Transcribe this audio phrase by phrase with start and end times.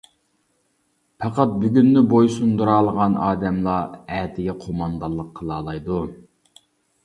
[1.23, 3.77] پەقەت بۈگۈننى بويسۇندۇرالىغان ئادەملا
[4.19, 6.05] ئەتىگە قوماندانلىق قىلالايدۇ.